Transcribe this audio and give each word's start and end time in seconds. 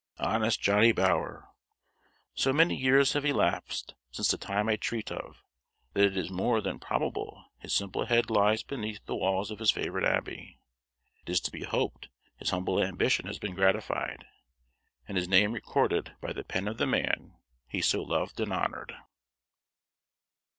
Honest 0.17 0.59
Johnny 0.59 0.91
Bower! 0.91 1.49
so 2.33 2.51
many 2.51 2.75
years 2.75 3.13
have 3.13 3.23
elapsed 3.23 3.93
since 4.09 4.29
the 4.29 4.37
time 4.39 4.67
I 4.67 4.75
treat 4.75 5.11
of, 5.11 5.43
that 5.93 6.03
it 6.05 6.17
is 6.17 6.31
more 6.31 6.59
than 6.59 6.79
probable 6.79 7.45
his 7.59 7.71
simple 7.75 8.07
head 8.07 8.31
lies 8.31 8.63
beneath 8.63 9.05
the 9.05 9.15
walls 9.15 9.51
of 9.51 9.59
his 9.59 9.69
favorite 9.69 10.03
Abbey. 10.03 10.57
It 11.23 11.29
is 11.31 11.39
to 11.41 11.51
be 11.51 11.65
hoped 11.65 12.09
his 12.37 12.49
humble 12.49 12.83
ambition 12.83 13.27
has 13.27 13.37
been 13.37 13.53
gratified, 13.53 14.25
and 15.07 15.17
his 15.17 15.29
name 15.29 15.51
recorded 15.53 16.15
by 16.19 16.33
the 16.33 16.43
pen 16.43 16.67
of 16.67 16.79
the 16.79 16.87
man 16.87 17.37
he 17.67 17.79
so 17.79 18.01
loved 18.01 18.39
and 18.39 18.51
honored. 18.51 18.95